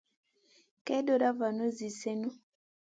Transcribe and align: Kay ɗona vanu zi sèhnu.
Kay 0.85 1.01
ɗona 1.07 1.29
vanu 1.39 1.65
zi 1.77 1.87
sèhnu. 1.99 2.29